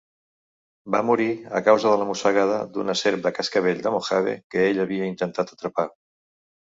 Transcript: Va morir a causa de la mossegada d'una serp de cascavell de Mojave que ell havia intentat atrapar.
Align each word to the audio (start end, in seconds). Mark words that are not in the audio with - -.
Va 0.93 1.01
morir 1.09 1.27
a 1.59 1.61
causa 1.67 1.91
de 1.91 1.99
la 2.03 2.07
mossegada 2.11 2.55
d'una 2.77 2.95
serp 3.03 3.23
de 3.27 3.35
cascavell 3.41 3.85
de 3.87 3.93
Mojave 3.97 4.35
que 4.55 4.65
ell 4.71 4.83
havia 4.87 5.11
intentat 5.13 5.55
atrapar. 5.59 5.87